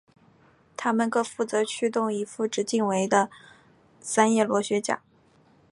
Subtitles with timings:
[0.75, 3.29] 它们各负责驱动一副直径为的
[3.99, 4.99] 三叶螺旋桨。